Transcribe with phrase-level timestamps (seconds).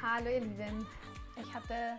[0.00, 0.86] Hallo ihr Lieben.
[1.36, 1.98] Ich hatte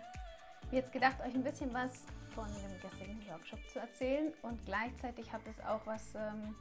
[0.70, 5.42] jetzt gedacht, euch ein bisschen was von dem gestrigen Workshop zu erzählen und gleichzeitig hat
[5.46, 6.56] es auch was ähm,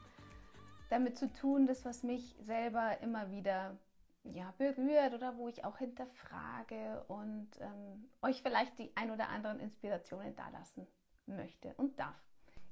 [0.89, 3.77] damit zu tun, das was mich selber immer wieder
[4.23, 9.61] ja, berührt oder wo ich auch hinterfrage und ähm, euch vielleicht die ein oder anderen
[9.61, 10.87] Inspirationen dalassen
[11.25, 12.21] möchte und darf.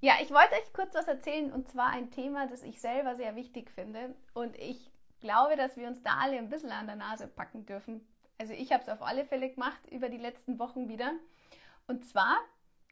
[0.02, 3.38] Ja, ich wollte euch kurz was erzählen und zwar ein Thema, das ich selber sehr
[3.38, 4.92] wichtig finde und ich
[5.22, 8.06] glaube, dass wir uns da alle ein bisschen an der Nase packen dürfen.
[8.38, 11.14] Also ich habe es auf alle Fälle gemacht über die letzten Wochen wieder.
[11.88, 12.38] Und zwar,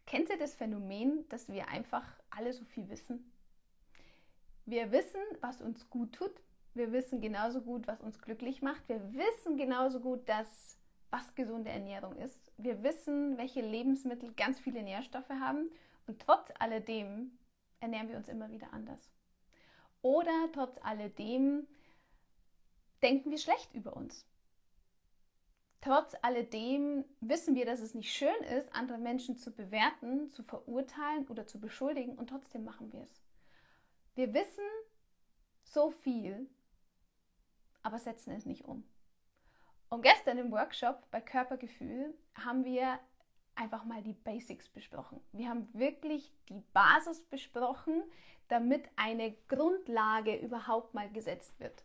[0.05, 3.31] kennt ihr das Phänomen, dass wir einfach alle so viel wissen?
[4.65, 6.33] Wir wissen, was uns gut tut.
[6.73, 8.87] Wir wissen genauso gut, was uns glücklich macht.
[8.89, 10.77] Wir wissen genauso gut, dass
[11.11, 12.51] was gesunde Ernährung ist.
[12.57, 15.69] Wir wissen, welche Lebensmittel ganz viele Nährstoffe haben.
[16.07, 17.37] Und trotz alledem
[17.79, 19.11] ernähren wir uns immer wieder anders.
[20.01, 21.67] Oder trotz alledem
[23.01, 24.25] denken wir schlecht über uns.
[25.85, 31.27] Trotz alledem wissen wir, dass es nicht schön ist, andere Menschen zu bewerten, zu verurteilen
[31.27, 33.21] oder zu beschuldigen und trotzdem machen wir es.
[34.15, 34.63] Wir wissen
[35.61, 36.49] so viel,
[37.83, 38.83] aber setzen es nicht um.
[39.89, 42.99] Und gestern im Workshop bei Körpergefühl haben wir
[43.53, 45.21] einfach mal die Basics besprochen.
[45.33, 48.01] Wir haben wirklich die Basis besprochen,
[48.47, 51.83] damit eine Grundlage überhaupt mal gesetzt wird.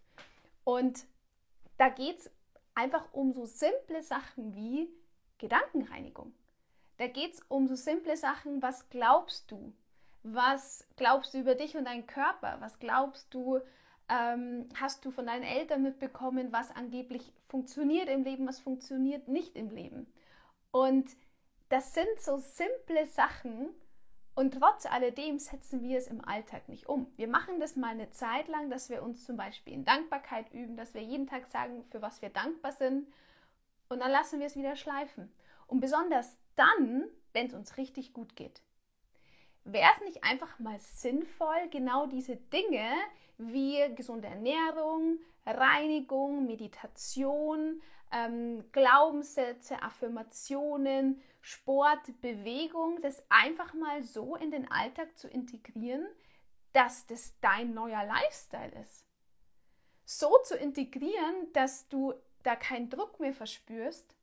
[0.64, 1.04] Und
[1.76, 2.30] da geht es
[2.80, 4.88] einfach um so simple Sachen wie
[5.38, 6.32] Gedankenreinigung.
[6.96, 9.72] Da geht es um so simple Sachen, was glaubst du?
[10.22, 12.56] Was glaubst du über dich und deinen Körper?
[12.60, 13.60] Was glaubst du,
[14.08, 19.56] ähm, hast du von deinen Eltern mitbekommen, was angeblich funktioniert im Leben, was funktioniert nicht
[19.56, 20.06] im Leben?
[20.72, 21.10] Und
[21.68, 23.68] das sind so simple Sachen,
[24.40, 27.12] und trotz alledem setzen wir es im Alltag nicht um.
[27.18, 30.78] Wir machen das mal eine Zeit lang, dass wir uns zum Beispiel in Dankbarkeit üben,
[30.78, 33.06] dass wir jeden Tag sagen, für was wir dankbar sind.
[33.90, 35.30] Und dann lassen wir es wieder schleifen.
[35.66, 37.04] Und besonders dann,
[37.34, 38.62] wenn es uns richtig gut geht.
[39.64, 42.94] Wäre es nicht einfach mal sinnvoll, genau diese Dinge
[43.36, 54.50] wie gesunde Ernährung, Reinigung, Meditation, ähm, Glaubenssätze, Affirmationen, Sport, Bewegung, das einfach mal so in
[54.50, 56.06] den Alltag zu integrieren,
[56.72, 59.06] dass das dein neuer Lifestyle ist.
[60.04, 64.16] So zu integrieren, dass du da keinen Druck mehr verspürst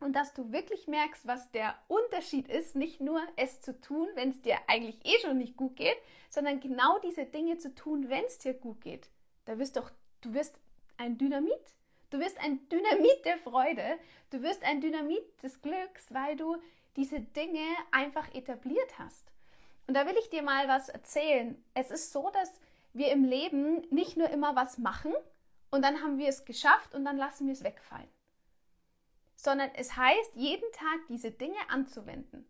[0.00, 4.30] und dass du wirklich merkst, was der Unterschied ist, nicht nur es zu tun, wenn
[4.30, 5.96] es dir eigentlich eh schon nicht gut geht,
[6.30, 9.10] sondern genau diese Dinge zu tun, wenn es dir gut geht.
[9.44, 9.90] Da wirst doch,
[10.22, 10.58] du wirst
[10.96, 11.74] ein Dynamit.
[12.10, 13.98] Du wirst ein Dynamit der Freude.
[14.30, 16.56] Du wirst ein Dynamit des Glücks, weil du
[16.96, 19.30] diese Dinge einfach etabliert hast.
[19.86, 21.62] Und da will ich dir mal was erzählen.
[21.74, 22.60] Es ist so, dass
[22.92, 25.12] wir im Leben nicht nur immer was machen
[25.70, 28.08] und dann haben wir es geschafft und dann lassen wir es wegfallen.
[29.36, 32.44] Sondern es heißt, jeden Tag diese Dinge anzuwenden.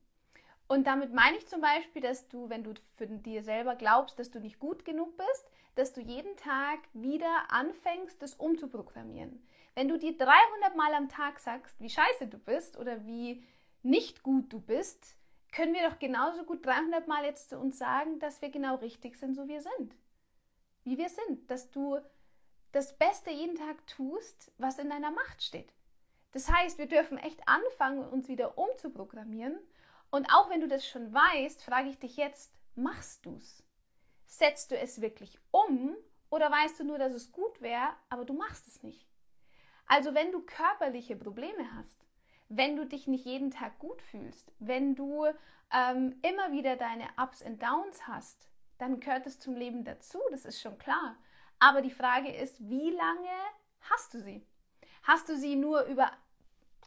[0.68, 4.30] Und damit meine ich zum Beispiel, dass du, wenn du für dir selber glaubst, dass
[4.30, 9.42] du nicht gut genug bist, dass du jeden Tag wieder anfängst, das umzuprogrammieren.
[9.80, 13.42] Wenn du dir 300 Mal am Tag sagst, wie scheiße du bist oder wie
[13.82, 15.16] nicht gut du bist,
[15.52, 19.16] können wir doch genauso gut 300 Mal jetzt zu uns sagen, dass wir genau richtig
[19.16, 19.96] sind, so wie wir sind.
[20.84, 21.50] Wie wir sind.
[21.50, 21.98] Dass du
[22.72, 25.72] das Beste jeden Tag tust, was in deiner Macht steht.
[26.32, 29.58] Das heißt, wir dürfen echt anfangen, uns wieder umzuprogrammieren.
[30.10, 33.64] Und auch wenn du das schon weißt, frage ich dich jetzt, machst du es?
[34.26, 35.96] Setzt du es wirklich um
[36.28, 39.09] oder weißt du nur, dass es gut wäre, aber du machst es nicht?
[39.90, 42.06] Also wenn du körperliche Probleme hast,
[42.48, 45.26] wenn du dich nicht jeden Tag gut fühlst, wenn du
[45.72, 50.44] ähm, immer wieder deine Ups und Downs hast, dann gehört es zum Leben dazu, das
[50.44, 51.16] ist schon klar.
[51.58, 53.34] Aber die Frage ist, wie lange
[53.80, 54.46] hast du sie?
[55.02, 56.04] Hast du sie nur über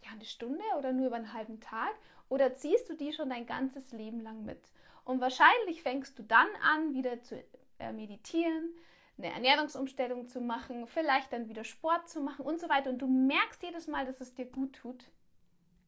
[0.06, 1.94] ja, eine Stunde oder nur über einen halben Tag
[2.30, 4.62] oder ziehst du die schon dein ganzes Leben lang mit?
[5.04, 7.44] Und wahrscheinlich fängst du dann an, wieder zu
[7.80, 8.74] äh, meditieren,
[9.18, 12.90] eine Ernährungsumstellung zu machen, vielleicht dann wieder Sport zu machen und so weiter.
[12.90, 15.10] Und du merkst jedes Mal, dass es dir gut tut,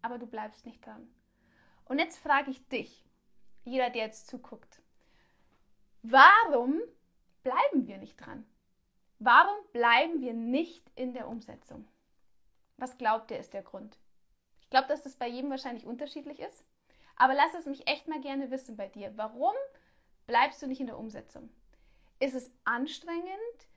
[0.01, 1.07] aber du bleibst nicht dran.
[1.85, 3.05] Und jetzt frage ich dich,
[3.63, 4.81] jeder, der jetzt zuguckt,
[6.03, 6.81] warum
[7.43, 8.45] bleiben wir nicht dran?
[9.19, 11.87] Warum bleiben wir nicht in der Umsetzung?
[12.77, 13.97] Was glaubt ihr ist der Grund?
[14.61, 16.65] Ich glaube, dass das bei jedem wahrscheinlich unterschiedlich ist.
[17.15, 19.13] Aber lass es mich echt mal gerne wissen bei dir.
[19.15, 19.53] Warum
[20.27, 21.49] bleibst du nicht in der Umsetzung?
[22.19, 23.67] Ist es anstrengend?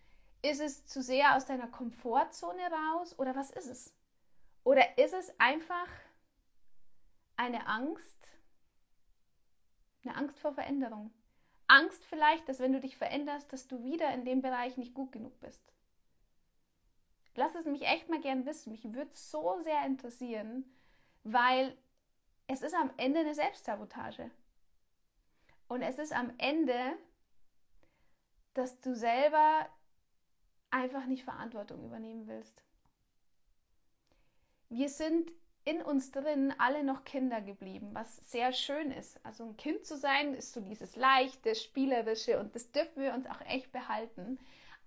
[0.42, 3.18] Ist es zu sehr aus deiner Komfortzone raus?
[3.18, 3.94] Oder was ist es?
[4.64, 5.88] Oder ist es einfach
[7.36, 8.30] eine Angst?
[10.04, 11.12] Eine Angst vor Veränderung.
[11.66, 15.12] Angst vielleicht, dass wenn du dich veränderst, dass du wieder in dem Bereich nicht gut
[15.12, 15.62] genug bist.
[17.34, 18.72] Lass es mich echt mal gern wissen.
[18.72, 20.64] Mich würde es so sehr interessieren,
[21.24, 21.76] weil
[22.48, 24.30] es ist am Ende eine Selbstsabotage.
[25.68, 26.96] Und es ist am Ende,
[28.58, 29.68] dass du selber
[30.70, 32.62] einfach nicht Verantwortung übernehmen willst.
[34.68, 35.30] Wir sind
[35.64, 39.24] in uns drin alle noch Kinder geblieben, was sehr schön ist.
[39.24, 43.26] Also ein Kind zu sein, ist so dieses leichte, spielerische und das dürfen wir uns
[43.26, 44.38] auch echt behalten.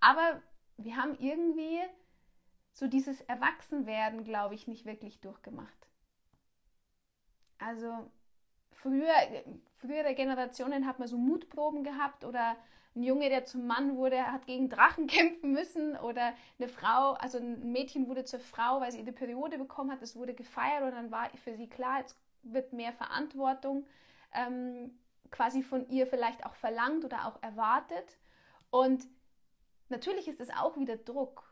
[0.02, 0.42] Aber
[0.78, 1.80] wir haben irgendwie
[2.74, 5.88] so dieses Erwachsenwerden, glaube ich, nicht wirklich durchgemacht.
[7.58, 8.12] Also
[8.72, 9.14] früher,
[9.78, 12.58] frühere Generationen hat man so Mutproben gehabt oder
[12.96, 17.38] ein Junge, der zum Mann wurde, hat gegen Drachen kämpfen müssen oder eine Frau, also
[17.38, 20.92] ein Mädchen wurde zur Frau, weil sie eine Periode bekommen hat, es wurde gefeiert und
[20.92, 23.86] dann war für sie klar, jetzt wird mehr Verantwortung
[24.34, 24.98] ähm,
[25.30, 28.18] quasi von ihr vielleicht auch verlangt oder auch erwartet.
[28.70, 29.08] Und
[29.90, 31.44] natürlich ist es auch wieder Druck,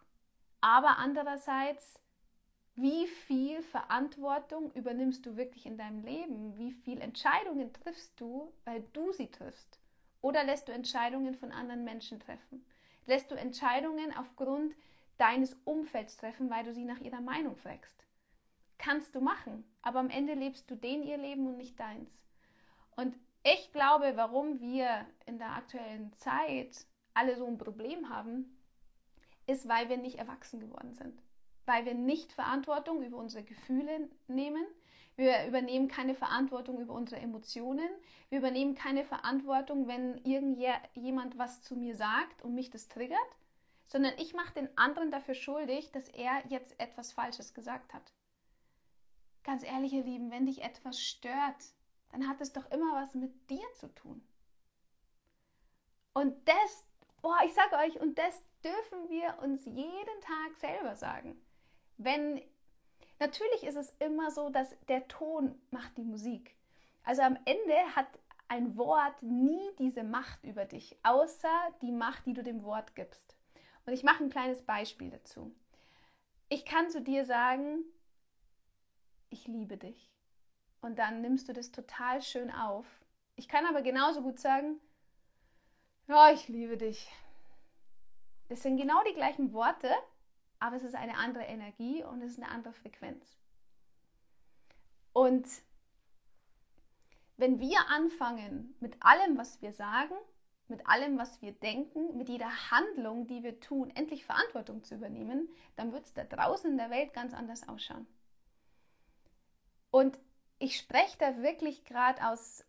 [0.61, 1.99] aber andererseits,
[2.75, 6.57] wie viel Verantwortung übernimmst du wirklich in deinem Leben?
[6.57, 9.78] Wie viele Entscheidungen triffst du, weil du sie triffst?
[10.21, 12.65] Oder lässt du Entscheidungen von anderen Menschen treffen?
[13.05, 14.75] Lässt du Entscheidungen aufgrund
[15.17, 18.05] deines Umfelds treffen, weil du sie nach ihrer Meinung fragst?
[18.77, 22.09] Kannst du machen, aber am Ende lebst du den ihr Leben und nicht deins.
[22.95, 28.57] Und ich glaube, warum wir in der aktuellen Zeit alle so ein Problem haben,
[29.47, 31.21] ist, weil wir nicht erwachsen geworden sind.
[31.65, 34.65] Weil wir nicht Verantwortung über unsere Gefühle nehmen,
[35.19, 37.89] wir übernehmen keine Verantwortung über unsere Emotionen.
[38.29, 43.19] Wir übernehmen keine Verantwortung, wenn irgendjemand was zu mir sagt und mich das triggert,
[43.87, 48.13] sondern ich mache den anderen dafür schuldig, dass er jetzt etwas Falsches gesagt hat.
[49.43, 51.73] Ganz ehrlich, ihr Lieben, wenn dich etwas stört,
[52.11, 54.25] dann hat es doch immer was mit dir zu tun.
[56.13, 56.85] Und das,
[57.21, 61.41] boah, ich sage euch, und das dürfen wir uns jeden Tag selber sagen.
[61.97, 62.41] Wenn
[63.19, 66.55] Natürlich ist es immer so, dass der Ton macht die Musik.
[67.03, 68.07] Also am Ende hat
[68.47, 71.49] ein Wort nie diese Macht über dich, außer
[71.81, 73.35] die Macht, die du dem Wort gibst.
[73.85, 75.53] Und ich mache ein kleines Beispiel dazu.
[76.47, 77.83] Ich kann zu dir sagen,
[79.29, 80.11] ich liebe dich.
[80.81, 82.85] Und dann nimmst du das total schön auf.
[83.35, 84.79] Ich kann aber genauso gut sagen,
[86.07, 87.11] ja, ich liebe dich.
[88.47, 89.93] Das sind genau die gleichen Worte,
[90.59, 93.37] aber es ist eine andere Energie und es ist eine andere Frequenz.
[95.13, 95.47] Und
[97.37, 100.15] wenn wir anfangen mit allem, was wir sagen,
[100.67, 105.49] mit allem, was wir denken, mit jeder Handlung, die wir tun, endlich Verantwortung zu übernehmen,
[105.75, 108.05] dann wird es da draußen in der Welt ganz anders ausschauen.
[109.91, 110.19] Und
[110.59, 112.63] ich spreche da wirklich gerade aus,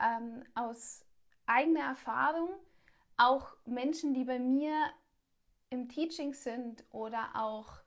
[0.00, 1.04] ähm, aus
[1.46, 2.48] eigener Erfahrung,
[3.16, 4.74] auch Menschen, die bei mir
[5.74, 7.84] im Teaching sind oder auch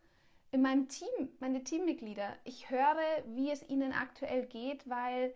[0.51, 2.35] in meinem Team, meine Teammitglieder.
[2.43, 5.33] Ich höre, wie es ihnen aktuell geht, weil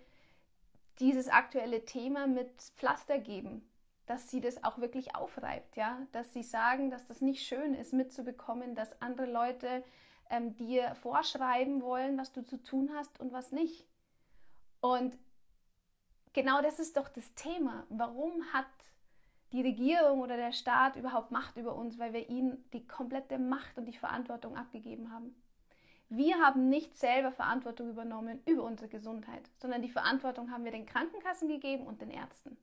[0.99, 3.67] dieses aktuelle Thema mit Pflaster geben,
[4.05, 7.93] dass sie das auch wirklich aufreibt, ja, dass sie sagen, dass das nicht schön ist,
[7.93, 9.83] mitzubekommen, dass andere Leute
[10.29, 13.85] ähm, dir vorschreiben wollen, was du zu tun hast und was nicht.
[14.79, 15.17] Und
[16.33, 17.85] genau das ist doch das Thema.
[17.89, 18.65] Warum hat
[19.51, 23.77] die Regierung oder der Staat überhaupt Macht über uns, weil wir ihnen die komplette Macht
[23.77, 25.35] und die Verantwortung abgegeben haben.
[26.09, 30.85] Wir haben nicht selber Verantwortung übernommen über unsere Gesundheit, sondern die Verantwortung haben wir den
[30.85, 32.57] Krankenkassen gegeben und den Ärzten.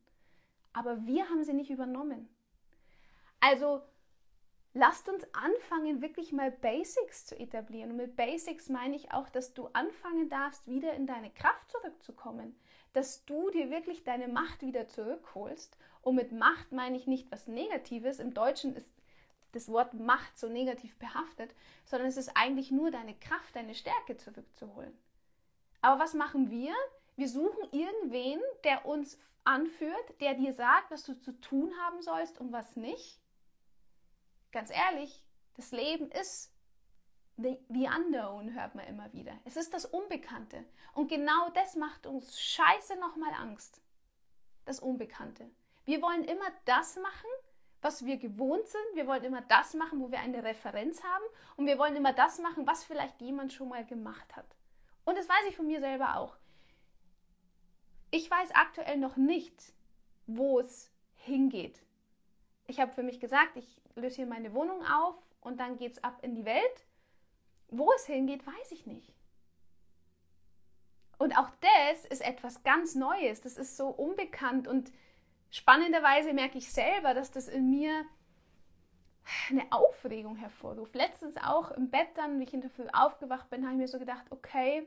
[0.73, 2.29] Aber wir haben sie nicht übernommen.
[3.41, 3.83] Also
[4.75, 7.93] lasst uns anfangen, wirklich mal Basics zu etablieren.
[7.93, 12.55] Und mit Basics meine ich auch, dass du anfangen darfst, wieder in deine Kraft zurückzukommen,
[12.93, 15.77] dass du dir wirklich deine Macht wieder zurückholst
[16.09, 18.19] und mit Macht meine ich nicht was Negatives.
[18.19, 18.91] Im Deutschen ist
[19.53, 24.17] das Wort Macht so negativ behaftet, sondern es ist eigentlich nur deine Kraft, deine Stärke
[24.17, 24.97] zurückzuholen.
[25.83, 26.75] Aber was machen wir?
[27.17, 32.39] Wir suchen irgendwen, der uns anführt, der dir sagt, was du zu tun haben sollst
[32.41, 33.21] und was nicht.
[34.51, 35.25] Ganz ehrlich,
[35.57, 36.53] das Leben ist
[37.37, 39.33] the, the unknown, hört man immer wieder.
[39.45, 40.65] Es ist das Unbekannte.
[40.95, 43.83] Und genau das macht uns scheiße nochmal Angst.
[44.65, 45.51] Das Unbekannte.
[45.89, 47.31] Wir wollen immer das machen,
[47.81, 48.85] was wir gewohnt sind.
[48.93, 51.25] Wir wollen immer das machen, wo wir eine Referenz haben.
[51.57, 54.45] Und wir wollen immer das machen, was vielleicht jemand schon mal gemacht hat.
[55.07, 56.37] Und das weiß ich von mir selber auch.
[58.11, 59.73] Ich weiß aktuell noch nicht,
[60.27, 61.81] wo es hingeht.
[62.67, 66.05] Ich habe für mich gesagt, ich löse hier meine Wohnung auf und dann geht es
[66.05, 66.85] ab in die Welt.
[67.69, 69.15] Wo es hingeht, weiß ich nicht.
[71.17, 73.41] Und auch das ist etwas ganz Neues.
[73.41, 74.93] Das ist so unbekannt und
[75.51, 78.05] Spannenderweise merke ich selber, dass das in mir
[79.51, 80.95] eine Aufregung hervorruft.
[80.95, 83.89] Letztens auch im Bett dann, wie ich in der Früh aufgewacht bin, habe ich mir
[83.89, 84.87] so gedacht, okay,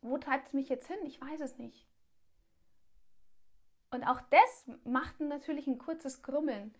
[0.00, 0.98] wo treibt es mich jetzt hin?
[1.04, 1.86] Ich weiß es nicht.
[3.90, 6.74] Und auch das macht natürlich ein kurzes Grummeln.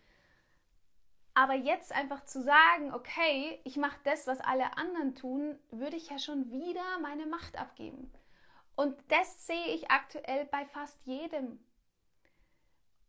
[1.34, 6.10] Aber jetzt einfach zu sagen, okay, ich mache das, was alle anderen tun, würde ich
[6.10, 8.12] ja schon wieder meine Macht abgeben.
[8.74, 11.58] Und das sehe ich aktuell bei fast jedem.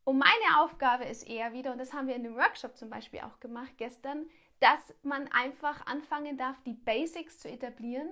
[0.09, 3.19] Und meine Aufgabe ist eher wieder, und das haben wir in dem Workshop zum Beispiel
[3.19, 4.27] auch gemacht gestern,
[4.59, 8.11] dass man einfach anfangen darf, die Basics zu etablieren,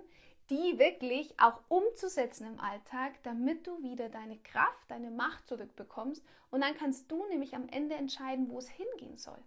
[0.51, 6.23] die wirklich auch umzusetzen im Alltag, damit du wieder deine Kraft, deine Macht zurückbekommst.
[6.51, 9.43] Und dann kannst du nämlich am Ende entscheiden, wo es hingehen soll.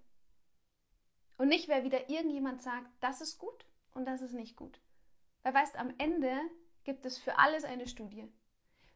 [1.39, 3.65] Und nicht, wer wieder irgendjemand sagt, das ist gut
[3.95, 4.81] und das ist nicht gut.
[5.45, 6.37] Weil weißt, am Ende
[6.83, 8.27] gibt es für alles eine Studie.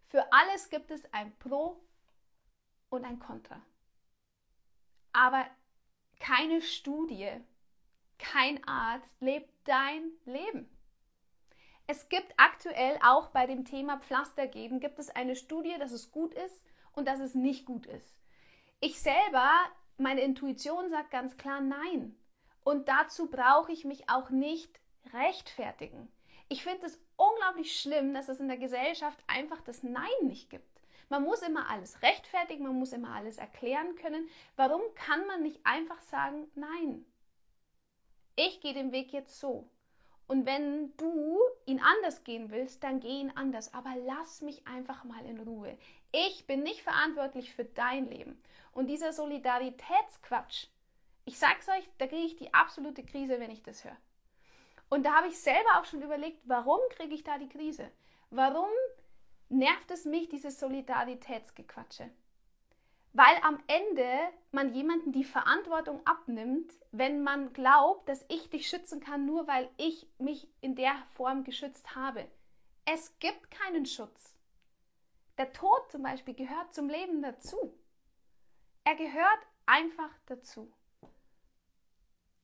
[0.09, 1.81] Für alles gibt es ein Pro
[2.91, 3.61] und ein Contra.
[5.13, 5.47] Aber
[6.21, 7.31] keine Studie,
[8.19, 10.69] kein Arzt lebt dein Leben.
[11.87, 16.13] Es gibt aktuell auch bei dem Thema Pflaster geben, gibt es eine Studie, dass es
[16.13, 16.63] gut ist
[16.93, 18.17] und dass es nicht gut ist.
[18.81, 19.51] Ich selber,
[19.99, 22.17] meine Intuition sagt ganz klar nein.
[22.65, 24.81] Und dazu brauche ich mich auch nicht
[25.13, 26.11] rechtfertigen.
[26.49, 30.74] Ich finde es unglaublich schlimm, dass es in der Gesellschaft einfach das Nein nicht gibt.
[31.09, 34.29] Man muss immer alles rechtfertigen, man muss immer alles erklären können.
[34.57, 37.05] Warum kann man nicht einfach sagen, nein?
[38.37, 39.69] Ich gehe den Weg jetzt so.
[40.27, 43.75] Und wenn du ihn anders gehen willst, dann geh ihn anders.
[43.75, 45.77] Aber lass mich einfach mal in Ruhe.
[46.13, 48.41] Ich bin nicht verantwortlich für dein Leben.
[48.73, 50.67] Und dieser Solidaritätsquatsch,
[51.27, 53.97] ich sag's euch, da kriege ich die absolute Krise, wenn ich das höre.
[54.89, 57.91] Und da habe ich selber auch schon überlegt, warum kriege ich da die Krise?
[58.31, 58.69] Warum
[59.55, 62.11] nervt es mich, dieses Solidaritätsgequatsche?
[63.13, 64.09] Weil am Ende
[64.51, 69.71] man jemanden die Verantwortung abnimmt, wenn man glaubt, dass ich dich schützen kann, nur weil
[69.77, 72.29] ich mich in der Form geschützt habe.
[72.85, 74.35] Es gibt keinen Schutz.
[75.39, 77.73] Der Tod zum Beispiel gehört zum Leben dazu.
[78.83, 80.71] Er gehört einfach dazu.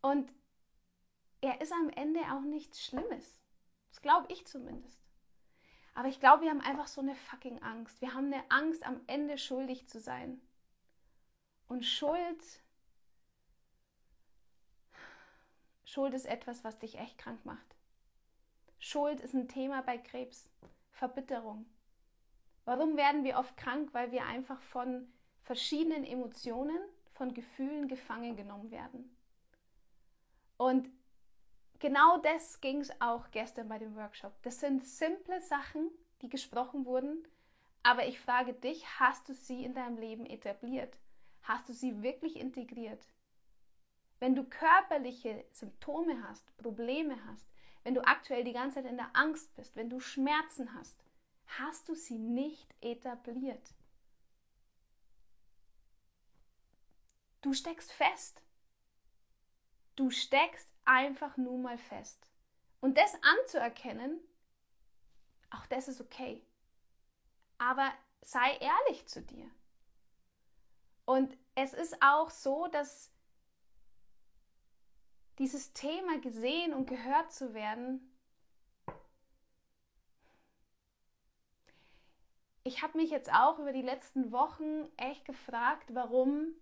[0.00, 0.32] Und
[1.40, 3.40] er ist am Ende auch nichts Schlimmes.
[3.88, 5.09] Das glaube ich zumindest.
[6.00, 8.00] Aber ich glaube, wir haben einfach so eine fucking Angst.
[8.00, 10.40] Wir haben eine Angst, am Ende schuldig zu sein.
[11.69, 12.42] Und Schuld,
[15.85, 17.76] Schuld ist etwas, was dich echt krank macht.
[18.78, 20.49] Schuld ist ein Thema bei Krebs.
[20.90, 21.66] Verbitterung.
[22.64, 23.90] Warum werden wir oft krank?
[23.92, 25.07] Weil wir einfach von
[25.42, 26.80] verschiedenen Emotionen,
[27.12, 29.14] von Gefühlen gefangen genommen werden.
[30.57, 30.88] Und
[31.80, 34.32] genau das ging es auch gestern bei dem Workshop.
[34.42, 35.90] Das sind simple Sachen,
[36.22, 37.26] die gesprochen wurden,
[37.82, 40.96] aber ich frage dich, hast du sie in deinem Leben etabliert?
[41.42, 43.04] Hast du sie wirklich integriert?
[44.20, 47.46] Wenn du körperliche Symptome hast, Probleme hast,
[47.82, 51.02] wenn du aktuell die ganze Zeit in der Angst bist, wenn du Schmerzen hast,
[51.46, 53.75] hast du sie nicht etabliert.
[57.40, 58.42] Du steckst fest.
[60.00, 62.26] Du steckst einfach nur mal fest.
[62.80, 64.19] Und das anzuerkennen,
[65.50, 66.42] auch das ist okay.
[67.59, 67.92] Aber
[68.23, 69.47] sei ehrlich zu dir.
[71.04, 73.12] Und es ist auch so, dass
[75.38, 78.16] dieses Thema gesehen und gehört zu werden,
[82.64, 86.54] ich habe mich jetzt auch über die letzten Wochen echt gefragt, warum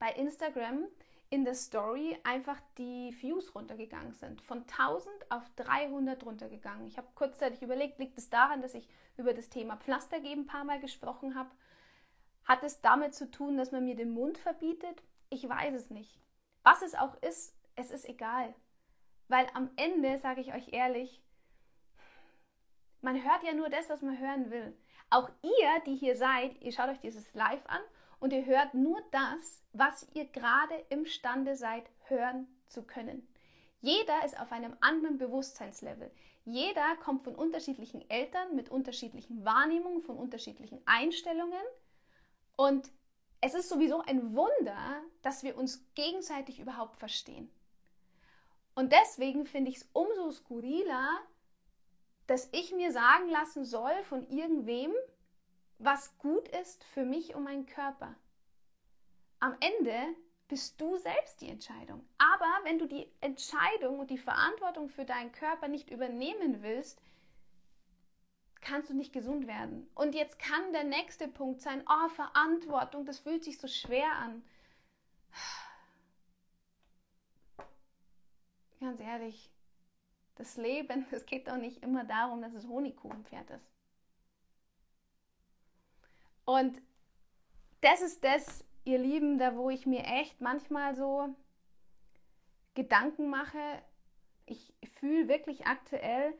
[0.00, 0.88] bei Instagram
[1.30, 4.40] in der Story einfach die Views runtergegangen sind.
[4.42, 6.86] Von 1000 auf 300 runtergegangen.
[6.86, 10.46] Ich habe kurzzeitig überlegt, liegt es daran, dass ich über das Thema Pflaster geben ein
[10.46, 11.50] paar Mal gesprochen habe?
[12.44, 15.02] Hat es damit zu tun, dass man mir den Mund verbietet?
[15.30, 16.20] Ich weiß es nicht.
[16.62, 18.54] Was es auch ist, es ist egal.
[19.28, 21.20] Weil am Ende, sage ich euch ehrlich,
[23.00, 24.76] man hört ja nur das, was man hören will.
[25.10, 27.80] Auch ihr, die hier seid, ihr schaut euch dieses Live an
[28.20, 33.26] und ihr hört nur das, was ihr gerade imstande seid, hören zu können.
[33.80, 36.10] Jeder ist auf einem anderen Bewusstseinslevel.
[36.44, 41.62] Jeder kommt von unterschiedlichen Eltern mit unterschiedlichen Wahrnehmungen, von unterschiedlichen Einstellungen.
[42.56, 42.90] Und
[43.40, 47.50] es ist sowieso ein Wunder, dass wir uns gegenseitig überhaupt verstehen.
[48.74, 51.18] Und deswegen finde ich es umso skurriler,
[52.26, 54.92] dass ich mir sagen lassen soll von irgendwem,
[55.78, 58.14] was gut ist für mich und meinen Körper.
[59.40, 60.14] Am Ende
[60.48, 62.06] bist du selbst die Entscheidung.
[62.18, 67.00] Aber wenn du die Entscheidung und die Verantwortung für deinen Körper nicht übernehmen willst,
[68.60, 69.88] kannst du nicht gesund werden.
[69.94, 74.42] Und jetzt kann der nächste Punkt sein, oh, Verantwortung, das fühlt sich so schwer an.
[78.80, 79.50] ganz ehrlich,
[80.36, 83.75] das Leben, es geht doch nicht immer darum, dass es Honigkuchenpferd ist.
[86.46, 86.80] Und
[87.82, 91.28] das ist das, ihr Lieben, da wo ich mir echt manchmal so
[92.74, 93.82] Gedanken mache.
[94.46, 96.32] Ich fühle wirklich aktuell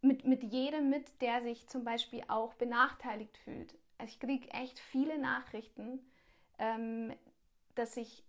[0.00, 3.74] mit, mit jedem mit, der sich zum Beispiel auch benachteiligt fühlt.
[3.98, 6.00] Also ich kriege echt viele Nachrichten,
[6.58, 7.12] ähm,
[7.74, 8.24] dass sich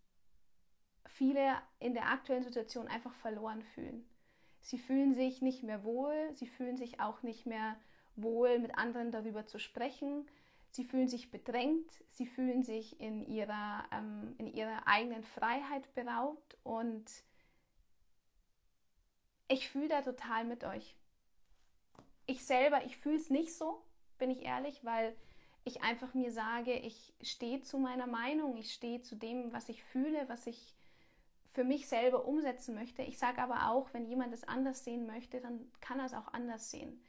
[1.05, 4.07] viele in der aktuellen Situation einfach verloren fühlen.
[4.61, 7.77] Sie fühlen sich nicht mehr wohl, sie fühlen sich auch nicht mehr
[8.15, 10.27] wohl, mit anderen darüber zu sprechen.
[10.69, 16.57] Sie fühlen sich bedrängt, sie fühlen sich in ihrer, ähm, in ihrer eigenen Freiheit beraubt
[16.63, 17.05] und
[19.47, 20.95] ich fühle da total mit euch.
[22.25, 23.81] Ich selber, ich fühle es nicht so,
[24.17, 25.15] bin ich ehrlich, weil
[25.63, 29.83] ich einfach mir sage, ich stehe zu meiner Meinung, ich stehe zu dem, was ich
[29.83, 30.75] fühle, was ich
[31.53, 33.01] für mich selber umsetzen möchte.
[33.01, 36.27] Ich sage aber auch, wenn jemand es anders sehen möchte, dann kann er es auch
[36.33, 37.01] anders sehen.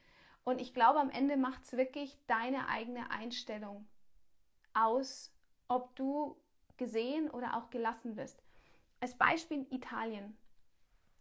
[0.49, 3.87] Und ich glaube, am Ende macht es wirklich deine eigene Einstellung
[4.73, 5.31] aus,
[5.67, 6.35] ob du
[6.75, 8.41] gesehen oder auch gelassen bist.
[8.99, 10.35] Als Beispiel Italien.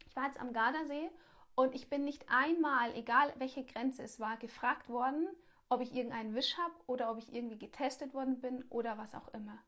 [0.06, 1.10] Ich war jetzt am Gardasee
[1.56, 5.28] und ich bin nicht einmal, egal welche Grenze es war, gefragt worden,
[5.68, 9.28] ob ich irgendeinen Wisch habe oder ob ich irgendwie getestet worden bin oder was auch
[9.34, 9.58] immer.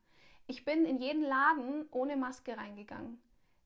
[0.47, 3.21] Ich bin in jeden Laden ohne Maske reingegangen.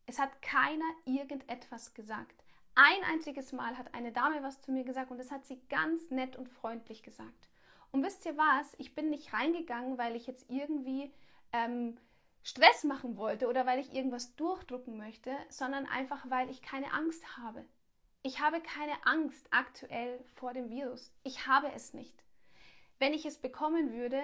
[0.06, 2.43] Es hat keiner irgendetwas gesagt.
[2.74, 6.10] Ein einziges Mal hat eine Dame was zu mir gesagt und das hat sie ganz
[6.10, 7.48] nett und freundlich gesagt.
[7.92, 8.74] Und wisst ihr was?
[8.78, 11.12] Ich bin nicht reingegangen, weil ich jetzt irgendwie
[11.52, 11.96] ähm,
[12.42, 17.38] Stress machen wollte oder weil ich irgendwas durchdrucken möchte, sondern einfach, weil ich keine Angst
[17.38, 17.64] habe.
[18.22, 21.12] Ich habe keine Angst aktuell vor dem Virus.
[21.22, 22.24] Ich habe es nicht.
[22.98, 24.20] Wenn ich es bekommen würde,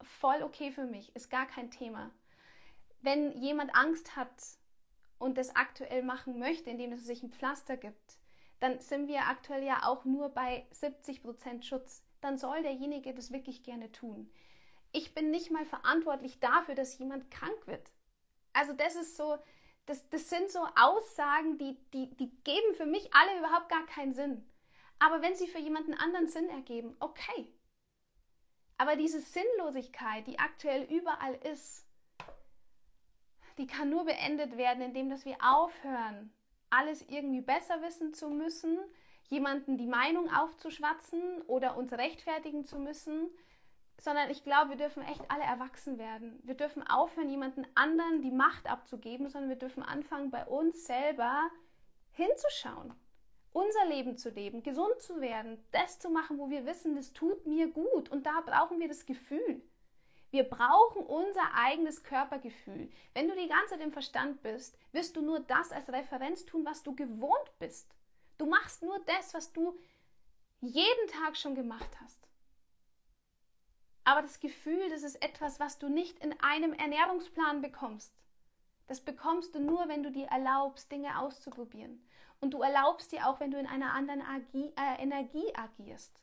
[0.00, 2.10] voll okay für mich, ist gar kein Thema.
[3.02, 4.30] Wenn jemand Angst hat,
[5.20, 8.18] und das aktuell machen möchte, indem es sich ein Pflaster gibt,
[8.58, 12.02] dann sind wir aktuell ja auch nur bei 70% Schutz.
[12.20, 14.30] Dann soll derjenige das wirklich gerne tun.
[14.92, 17.90] Ich bin nicht mal verantwortlich dafür, dass jemand krank wird.
[18.54, 19.38] Also das ist so,
[19.86, 24.14] das, das sind so Aussagen, die, die, die geben für mich alle überhaupt gar keinen
[24.14, 24.44] Sinn.
[24.98, 27.52] Aber wenn sie für jemanden anderen Sinn ergeben, okay.
[28.78, 31.86] Aber diese Sinnlosigkeit, die aktuell überall ist,
[33.60, 36.32] die kann nur beendet werden, indem dass wir aufhören,
[36.70, 38.78] alles irgendwie besser wissen zu müssen,
[39.28, 43.28] jemanden die Meinung aufzuschwatzen oder uns rechtfertigen zu müssen,
[43.98, 46.40] sondern ich glaube, wir dürfen echt alle erwachsen werden.
[46.42, 51.50] Wir dürfen aufhören, jemanden anderen die Macht abzugeben, sondern wir dürfen anfangen, bei uns selber
[52.12, 52.94] hinzuschauen,
[53.52, 57.46] unser Leben zu leben, gesund zu werden, das zu machen, wo wir wissen, das tut
[57.46, 58.08] mir gut.
[58.08, 59.62] Und da brauchen wir das Gefühl.
[60.30, 62.90] Wir brauchen unser eigenes Körpergefühl.
[63.14, 66.64] Wenn du die ganze Zeit im Verstand bist, wirst du nur das als Referenz tun,
[66.64, 67.94] was du gewohnt bist.
[68.38, 69.76] Du machst nur das, was du
[70.60, 72.28] jeden Tag schon gemacht hast.
[74.04, 78.14] Aber das Gefühl, das ist etwas, was du nicht in einem Ernährungsplan bekommst.
[78.86, 82.04] Das bekommst du nur, wenn du dir erlaubst, Dinge auszuprobieren.
[82.40, 86.20] Und du erlaubst dir auch, wenn du in einer anderen Agi äh, Energie agierst.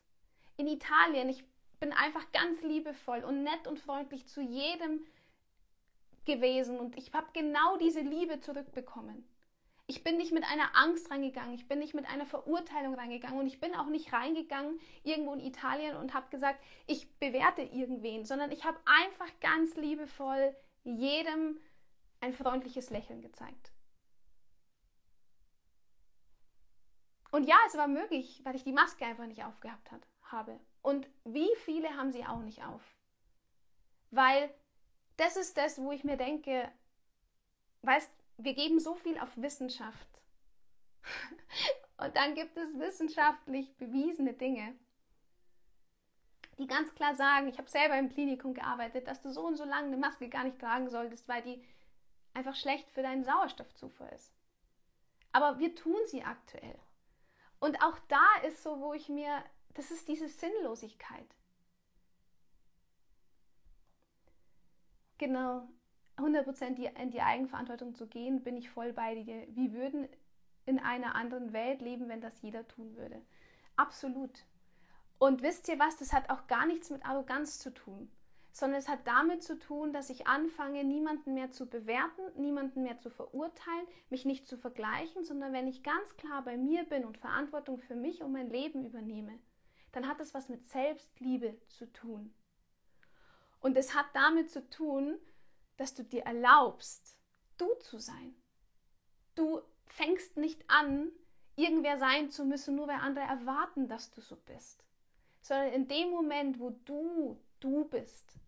[0.58, 1.46] In Italien, ich
[1.80, 5.06] bin einfach ganz liebevoll und nett und freundlich zu jedem
[6.26, 9.28] gewesen und ich habe genau diese Liebe zurückbekommen.
[9.90, 13.48] Ich bin nicht mit einer Angst reingegangen, ich bin nicht mit einer Verurteilung reingegangen und
[13.48, 18.52] ich bin auch nicht reingegangen irgendwo in Italien und habe gesagt, ich bewerte irgendwen, sondern
[18.52, 21.58] ich habe einfach ganz liebevoll jedem
[22.20, 23.72] ein freundliches Lächeln gezeigt.
[27.32, 29.90] Und ja, es war möglich, weil ich die Maske einfach nicht aufgehabt
[30.24, 30.60] habe.
[30.82, 32.82] Und wie viele haben sie auch nicht auf?
[34.12, 34.54] Weil
[35.18, 36.72] das ist das, wo ich mir denke,
[37.82, 40.08] weißt, wir geben so viel auf Wissenschaft.
[41.98, 44.78] Und dann gibt es wissenschaftlich bewiesene Dinge,
[46.60, 49.63] die ganz klar sagen, ich habe selber im Klinikum gearbeitet, dass du so und so
[49.63, 51.63] lange eine Maske gar nicht tragen solltest, weil die
[52.34, 54.34] einfach schlecht für deinen Sauerstoffzufuhr ist.
[55.32, 56.80] Aber wir tun sie aktuell.
[57.60, 61.36] Und auch da ist so, wo ich mir das ist diese Sinnlosigkeit.
[65.17, 65.67] Genau,
[66.17, 69.47] 100% in die Eigenverantwortung zu gehen, bin ich voll bei dir.
[69.49, 70.08] Wir würden
[70.65, 73.21] in einer anderen Welt leben, wenn das jeder tun würde.
[73.75, 74.45] Absolut.
[75.19, 78.12] Und wisst ihr was, das hat auch gar nichts mit Arroganz zu tun,
[78.51, 82.99] sondern es hat damit zu tun, dass ich anfange, niemanden mehr zu bewerten, niemanden mehr
[82.99, 87.17] zu verurteilen, mich nicht zu vergleichen, sondern wenn ich ganz klar bei mir bin und
[87.17, 89.39] Verantwortung für mich und mein Leben übernehme,
[89.91, 92.34] dann hat es was mit Selbstliebe zu tun.
[93.60, 95.17] Und es hat damit zu tun,
[95.78, 97.17] dass du dir erlaubst,
[97.58, 98.36] du zu sein.
[99.36, 101.12] Du fängst nicht an,
[101.56, 104.84] irgendwer sein zu müssen, nur weil andere erwarten, dass du so bist.
[105.41, 108.39] Sondern in dem Moment, wo du du bist,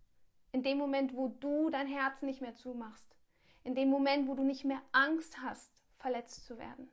[0.52, 3.16] in dem Moment, wo du dein Herz nicht mehr zumachst,
[3.64, 6.88] in dem Moment, wo du nicht mehr Angst hast, verletzt zu werden,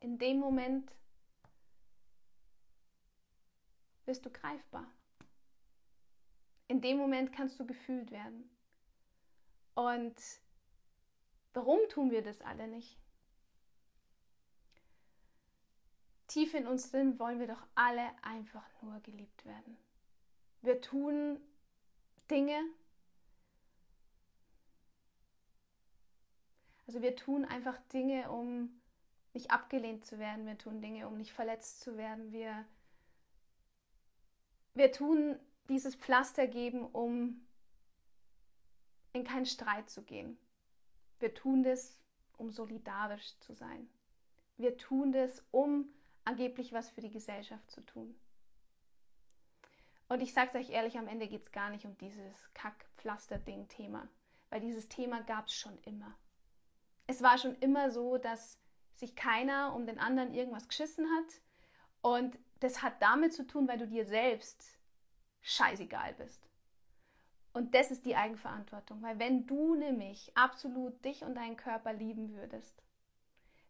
[0.00, 0.92] in dem Moment
[4.06, 4.86] wirst du greifbar.
[6.68, 8.48] In dem Moment kannst du gefühlt werden.
[9.74, 10.16] Und
[11.52, 12.98] warum tun wir das alle nicht?
[16.26, 19.76] Tief in uns drin wollen wir doch alle einfach nur geliebt werden.
[20.62, 21.40] Wir tun
[22.30, 22.58] Dinge,
[26.86, 28.80] also wir tun einfach Dinge, um
[29.34, 30.46] nicht abgelehnt zu werden.
[30.46, 32.32] Wir tun Dinge, um nicht verletzt zu werden.
[32.32, 32.64] Wir,
[34.74, 37.46] wir tun dieses Pflaster geben, um
[39.12, 40.38] in keinen Streit zu gehen.
[41.18, 42.00] Wir tun das,
[42.36, 43.88] um solidarisch zu sein.
[44.56, 45.88] Wir tun das, um
[46.24, 48.14] angeblich was für die Gesellschaft zu tun.
[50.08, 54.08] Und ich sage es euch ehrlich, am Ende geht es gar nicht um dieses Kack-Pflaster-Ding-Thema,
[54.50, 56.14] weil dieses Thema gab es schon immer.
[57.06, 58.58] Es war schon immer so, dass
[58.96, 61.40] sich keiner um den anderen irgendwas geschissen hat.
[62.02, 64.78] Und das hat damit zu tun, weil du dir selbst
[65.40, 66.48] scheißegal bist.
[67.52, 72.34] Und das ist die Eigenverantwortung, weil wenn du nämlich absolut dich und deinen Körper lieben
[72.34, 72.82] würdest,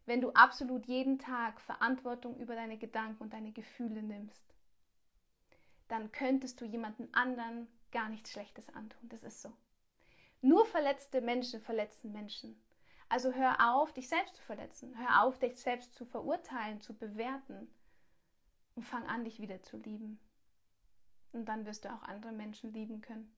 [0.05, 4.53] wenn du absolut jeden Tag Verantwortung über deine Gedanken und deine Gefühle nimmst,
[5.87, 9.09] dann könntest du jemanden anderen gar nichts Schlechtes antun.
[9.09, 9.51] Das ist so.
[10.41, 12.61] Nur verletzte Menschen verletzen Menschen.
[13.09, 14.97] Also hör auf, dich selbst zu verletzen.
[14.97, 17.73] Hör auf, dich selbst zu verurteilen, zu bewerten.
[18.75, 20.19] Und fang an, dich wieder zu lieben.
[21.31, 23.33] Und dann wirst du auch andere Menschen lieben können.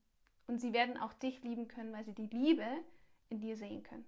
[0.47, 2.67] Und sie werden auch dich lieben können, weil sie die Liebe
[3.29, 4.05] in dir sehen können.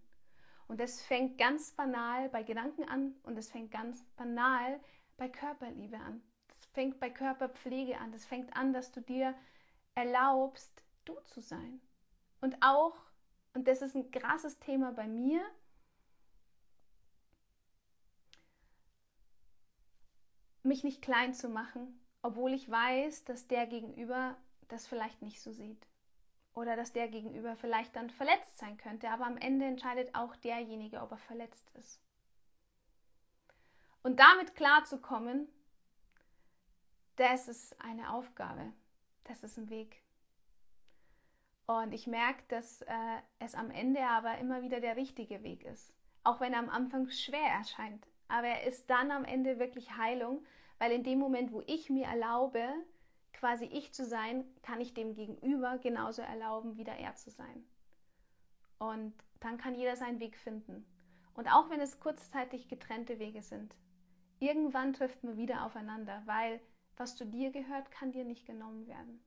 [0.67, 4.79] Und das fängt ganz banal bei Gedanken an und es fängt ganz banal
[5.15, 6.21] bei Körperliebe an.
[6.49, 8.11] Das fängt bei Körperpflege an.
[8.11, 9.33] Das fängt an, dass du dir
[9.95, 11.81] erlaubst, du zu sein.
[12.41, 12.95] Und auch,
[13.53, 15.41] und das ist ein krasses Thema bei mir,
[20.67, 25.51] mich nicht klein zu machen, obwohl ich weiß, dass der Gegenüber das vielleicht nicht so
[25.51, 25.87] sieht
[26.53, 31.01] oder dass der Gegenüber vielleicht dann verletzt sein könnte, aber am Ende entscheidet auch derjenige,
[31.01, 32.01] ob er verletzt ist.
[34.01, 35.47] Und damit klarzukommen,
[37.15, 38.73] das ist eine Aufgabe,
[39.25, 40.01] das ist ein Weg.
[41.67, 45.93] Und ich merke, dass äh, es am Ende aber immer wieder der richtige Weg ist,
[46.23, 48.07] auch wenn er am Anfang schwer erscheint.
[48.27, 50.45] Aber er ist dann am Ende wirklich Heilung,
[50.79, 52.63] weil in dem Moment, wo ich mir erlaube,
[53.33, 57.63] quasi ich zu sein, kann ich dem Gegenüber genauso erlauben, wieder er zu sein.
[58.79, 60.85] Und dann kann jeder seinen Weg finden.
[61.33, 63.75] Und auch wenn es kurzzeitig getrennte Wege sind,
[64.39, 66.59] irgendwann trifft man wieder aufeinander, weil
[66.95, 69.23] was zu dir gehört, kann dir nicht genommen werden.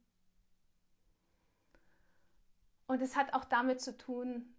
[2.89, 4.53] Und es hat auch damit zu tun,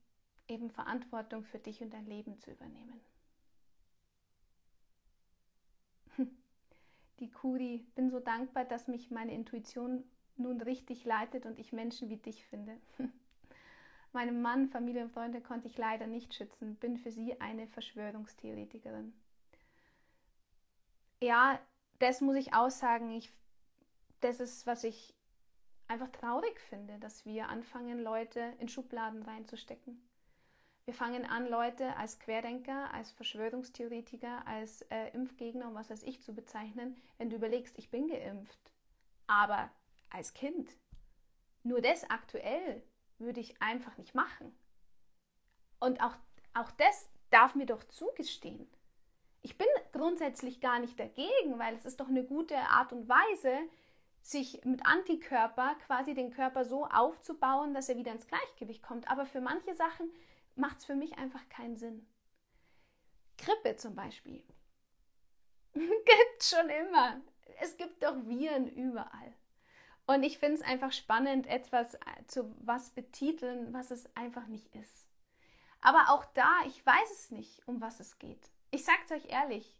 [0.47, 3.01] eben Verantwortung für dich und dein Leben zu übernehmen.
[7.21, 7.85] Die Kuri.
[7.95, 10.03] Bin so dankbar, dass mich meine Intuition
[10.35, 12.77] nun richtig leitet und ich Menschen wie dich finde.
[14.13, 19.13] Meinem Mann, Familie und Freunde konnte ich leider nicht schützen, bin für sie eine Verschwörungstheoretikerin.
[21.21, 21.59] Ja,
[21.99, 23.11] das muss ich aussagen.
[23.11, 23.31] Ich,
[24.19, 25.13] das ist, was ich
[25.87, 30.01] einfach traurig finde, dass wir anfangen, Leute in Schubladen reinzustecken.
[30.85, 36.21] Wir fangen an, Leute als Querdenker, als Verschwörungstheoretiker, als äh, Impfgegner und was weiß ich
[36.23, 38.73] zu bezeichnen, wenn du überlegst, ich bin geimpft.
[39.27, 39.71] Aber
[40.09, 40.69] als Kind,
[41.63, 42.83] nur das aktuell
[43.19, 44.55] würde ich einfach nicht machen.
[45.79, 46.15] Und auch,
[46.53, 48.67] auch das darf mir doch zugestehen.
[49.43, 53.53] Ich bin grundsätzlich gar nicht dagegen, weil es ist doch eine gute Art und Weise,
[54.21, 59.09] sich mit Antikörper quasi den Körper so aufzubauen, dass er wieder ins Gleichgewicht kommt.
[59.09, 60.11] Aber für manche Sachen
[60.55, 62.07] macht es für mich einfach keinen Sinn.
[63.37, 64.43] Grippe zum Beispiel.
[65.73, 67.21] gibt schon immer.
[67.59, 69.33] Es gibt doch Viren überall.
[70.07, 74.73] Und ich finde es einfach spannend, etwas äh, zu was betiteln, was es einfach nicht
[74.75, 75.07] ist.
[75.79, 78.51] Aber auch da, ich weiß es nicht, um was es geht.
[78.71, 79.75] Ich sage es euch ehrlich,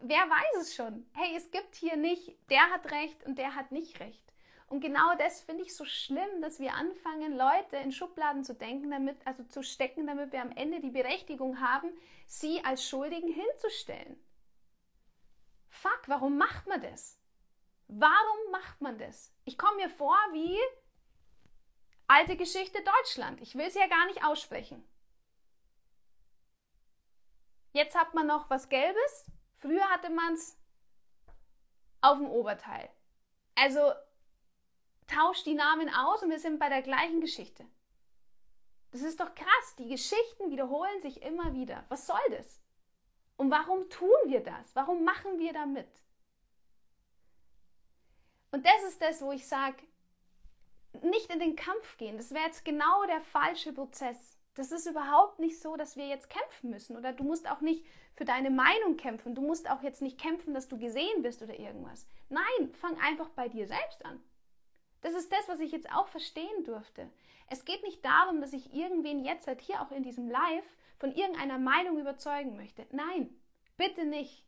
[0.00, 1.06] wer weiß es schon?
[1.12, 4.31] Hey, es gibt hier nicht, der hat recht und der hat nicht recht.
[4.72, 8.90] Und genau das finde ich so schlimm, dass wir anfangen, Leute in Schubladen zu denken,
[8.90, 11.90] damit, also zu stecken, damit wir am Ende die Berechtigung haben,
[12.26, 14.18] sie als Schuldigen hinzustellen.
[15.68, 17.20] Fuck, warum macht man das?
[17.88, 19.30] Warum macht man das?
[19.44, 20.58] Ich komme mir vor wie
[22.06, 23.42] alte Geschichte Deutschland.
[23.42, 24.82] Ich will es ja gar nicht aussprechen.
[27.72, 29.30] Jetzt hat man noch was Gelbes.
[29.58, 30.58] Früher hatte man es
[32.00, 32.88] auf dem Oberteil.
[33.54, 33.92] Also
[35.06, 37.64] tauscht die Namen aus und wir sind bei der gleichen Geschichte.
[38.90, 39.76] Das ist doch krass.
[39.78, 41.84] Die Geschichten wiederholen sich immer wieder.
[41.88, 42.60] Was soll das?
[43.36, 44.74] Und warum tun wir das?
[44.74, 45.88] Warum machen wir da mit?
[48.50, 49.76] Und das ist das, wo ich sage,
[51.00, 52.18] nicht in den Kampf gehen.
[52.18, 54.38] Das wäre jetzt genau der falsche Prozess.
[54.54, 56.96] Das ist überhaupt nicht so, dass wir jetzt kämpfen müssen.
[56.96, 59.34] Oder du musst auch nicht für deine Meinung kämpfen.
[59.34, 62.06] Du musst auch jetzt nicht kämpfen, dass du gesehen bist oder irgendwas.
[62.28, 64.22] Nein, fang einfach bei dir selbst an.
[65.02, 67.10] Das ist das, was ich jetzt auch verstehen durfte.
[67.50, 70.64] Es geht nicht darum, dass ich irgendwen jetzt halt hier auch in diesem Live
[70.98, 72.86] von irgendeiner Meinung überzeugen möchte.
[72.92, 73.28] Nein,
[73.76, 74.44] bitte nicht.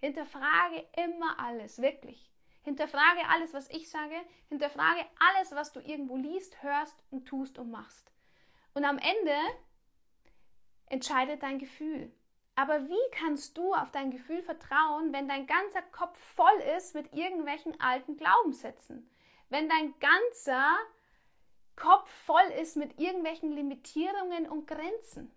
[0.00, 2.30] Hinterfrage immer alles, wirklich.
[2.62, 4.16] Hinterfrage alles, was ich sage.
[4.48, 8.10] Hinterfrage alles, was du irgendwo liest, hörst und tust und machst.
[8.74, 9.36] Und am Ende
[10.86, 12.12] entscheidet dein Gefühl.
[12.56, 17.12] Aber wie kannst du auf dein Gefühl vertrauen, wenn dein ganzer Kopf voll ist mit
[17.14, 19.08] irgendwelchen alten Glaubenssätzen?
[19.48, 20.76] Wenn dein ganzer
[21.76, 25.30] Kopf voll ist mit irgendwelchen Limitierungen und Grenzen?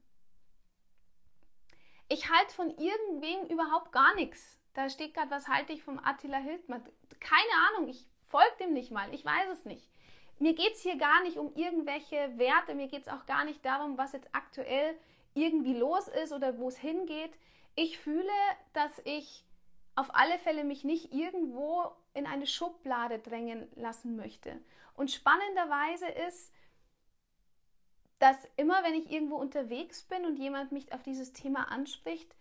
[2.08, 4.60] Ich halte von irgendwem überhaupt gar nichts.
[4.74, 6.84] Da steht gerade, was halte ich vom Attila Hildmann?
[7.20, 9.90] Keine Ahnung, ich folge dem nicht mal, ich weiß es nicht.
[10.40, 13.64] Mir geht es hier gar nicht um irgendwelche Werte, mir geht es auch gar nicht
[13.66, 14.98] darum, was jetzt aktuell
[15.34, 17.34] irgendwie los ist oder wo es hingeht.
[17.76, 18.32] Ich fühle,
[18.74, 19.46] dass ich
[19.96, 24.60] auf alle Fälle mich nicht irgendwo in eine Schublade drängen lassen möchte.
[24.96, 26.54] Und spannenderweise ist,
[28.20, 32.36] dass immer wenn ich irgendwo unterwegs bin und jemand mich auf dieses Thema anspricht,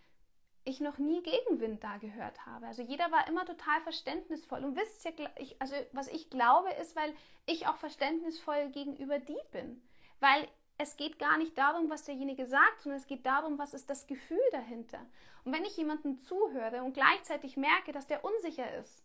[0.64, 2.66] ich noch nie Gegenwind da gehört habe.
[2.66, 4.64] Also jeder war immer total verständnisvoll.
[4.64, 7.14] Und wisst ihr, ich, also was ich glaube, ist, weil
[7.46, 9.82] ich auch verständnisvoll gegenüber die bin.
[10.20, 13.88] Weil es geht gar nicht darum, was derjenige sagt, sondern es geht darum, was ist
[13.88, 15.00] das Gefühl dahinter.
[15.44, 19.02] Und wenn ich jemandem zuhöre und gleichzeitig merke, dass der unsicher ist,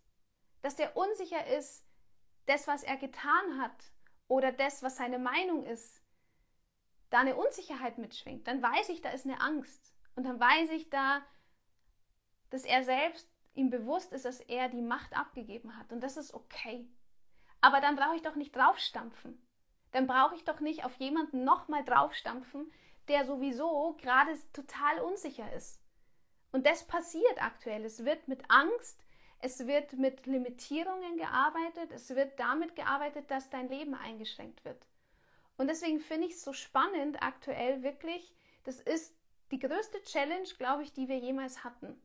[0.64, 1.84] dass der unsicher ist,
[2.46, 3.92] das, was er getan hat
[4.28, 6.02] oder das, was seine Meinung ist,
[7.10, 9.94] da eine Unsicherheit mitschwingt, dann weiß ich, da ist eine Angst.
[10.16, 11.22] Und dann weiß ich da,
[12.48, 15.92] dass er selbst ihm bewusst ist, dass er die Macht abgegeben hat.
[15.92, 16.88] Und das ist okay.
[17.60, 19.46] Aber dann brauche ich doch nicht draufstampfen.
[19.92, 22.72] Dann brauche ich doch nicht auf jemanden nochmal draufstampfen,
[23.08, 25.78] der sowieso gerade total unsicher ist.
[26.52, 27.84] Und das passiert aktuell.
[27.84, 29.04] Es wird mit Angst,
[29.44, 34.88] es wird mit Limitierungen gearbeitet, es wird damit gearbeitet, dass dein Leben eingeschränkt wird.
[35.58, 38.32] Und deswegen finde ich es so spannend aktuell wirklich,
[38.64, 39.14] das ist
[39.50, 42.00] die größte Challenge, glaube ich, die wir jemals hatten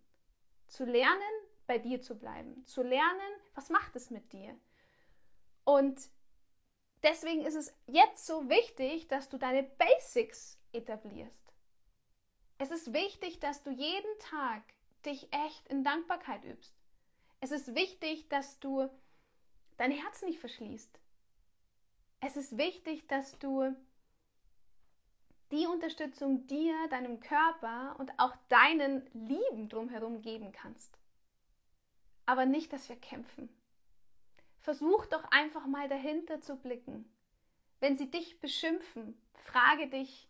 [0.68, 1.22] zu lernen,
[1.66, 4.60] bei dir zu bleiben, zu lernen, was macht es mit dir.
[5.64, 6.10] Und
[7.04, 11.54] deswegen ist es jetzt so wichtig, dass du deine Basics etablierst.
[12.58, 14.62] Es ist wichtig, dass du jeden Tag
[15.06, 16.79] dich echt in Dankbarkeit übst.
[17.42, 18.90] Es ist wichtig, dass du
[19.78, 21.00] dein Herz nicht verschließt.
[22.20, 23.76] Es ist wichtig, dass du
[25.52, 30.98] die Unterstützung dir, deinem Körper und auch deinen Lieben drumherum geben kannst.
[32.26, 33.50] Aber nicht, dass wir kämpfen.
[34.60, 37.10] Versuch doch einfach mal dahinter zu blicken.
[37.80, 40.30] Wenn sie dich beschimpfen, frage dich,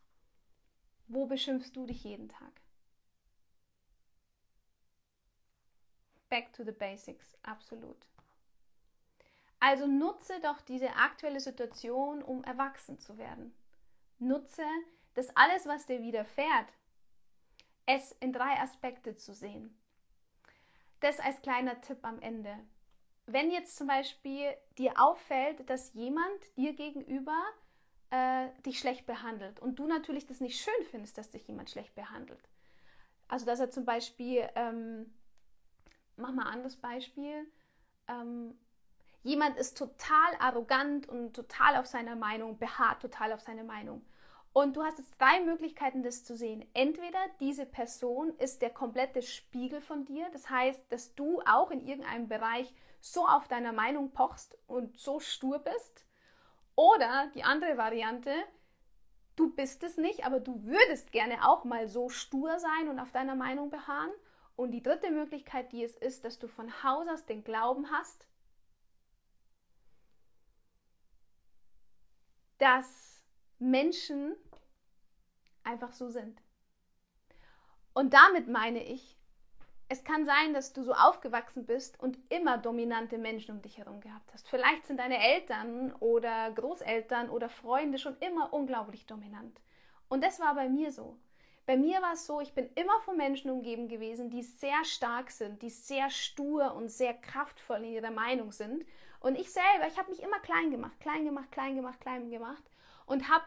[1.07, 2.61] wo beschimpfst du dich jeden Tag?
[6.29, 8.07] Back to the basics, absolut.
[9.59, 13.53] Also nutze doch diese aktuelle Situation, um erwachsen zu werden.
[14.19, 14.63] Nutze
[15.19, 16.67] dass alles, was dir widerfährt,
[17.85, 19.77] es in drei Aspekte zu sehen.
[20.99, 22.57] Das als kleiner Tipp am Ende.
[23.25, 27.37] Wenn jetzt zum Beispiel dir auffällt, dass jemand dir gegenüber
[28.11, 31.93] äh, dich schlecht behandelt und du natürlich das nicht schön findest, dass dich jemand schlecht
[31.95, 32.49] behandelt.
[33.27, 35.13] Also dass er zum Beispiel, ähm,
[36.19, 37.51] mach mal ein anderes Beispiel,
[38.07, 38.57] ähm,
[39.23, 44.05] jemand ist total arrogant und total auf seiner Meinung, beharrt total auf seine Meinung.
[44.51, 46.67] Und du hast jetzt drei Möglichkeiten, das zu sehen.
[46.73, 51.85] Entweder diese Person ist der komplette Spiegel von dir, das heißt, dass du auch in
[51.85, 56.05] irgendeinem Bereich so auf deiner Meinung pochst und so stur bist.
[56.75, 58.33] Oder die andere Variante,
[59.35, 63.11] du bist es nicht, aber du würdest gerne auch mal so stur sein und auf
[63.11, 64.11] deiner Meinung beharren.
[64.59, 68.27] Und die dritte Möglichkeit, die es ist, dass du von Haus aus den Glauben hast,
[72.57, 73.23] dass
[73.57, 74.35] Menschen
[75.63, 76.41] einfach so sind.
[77.93, 79.17] Und damit meine ich,
[79.87, 84.01] es kann sein, dass du so aufgewachsen bist und immer dominante Menschen um dich herum
[84.01, 84.49] gehabt hast.
[84.49, 89.61] Vielleicht sind deine Eltern oder Großeltern oder Freunde schon immer unglaublich dominant.
[90.09, 91.17] Und das war bei mir so.
[91.65, 95.29] Bei mir war es so, ich bin immer von Menschen umgeben gewesen, die sehr stark
[95.29, 98.85] sind, die sehr stur und sehr kraftvoll in ihrer Meinung sind.
[99.19, 102.63] Und ich selber, ich habe mich immer klein gemacht, klein gemacht, klein gemacht, klein gemacht
[103.05, 103.43] und habe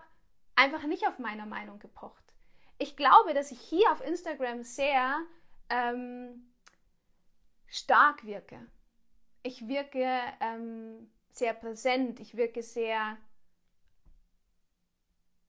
[0.55, 2.23] einfach nicht auf meiner Meinung gepocht.
[2.79, 5.21] Ich glaube, dass ich hier auf Instagram sehr
[5.69, 6.53] ähm,
[7.67, 8.67] stark wirke.
[9.43, 13.17] Ich wirke ähm, sehr präsent, ich wirke sehr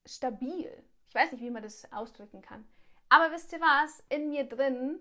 [0.06, 0.82] stabil.
[1.14, 2.66] Ich weiß nicht, wie man das ausdrücken kann.
[3.08, 4.02] Aber wisst ihr was?
[4.08, 4.98] In mir drin,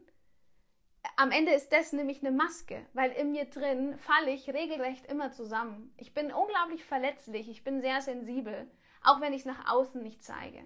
[1.16, 5.32] am Ende ist das nämlich eine Maske, weil in mir drin falle ich regelrecht immer
[5.32, 5.92] zusammen.
[5.98, 8.70] Ich bin unglaublich verletzlich, ich bin sehr sensibel,
[9.02, 10.64] auch wenn ich es nach außen nicht zeige.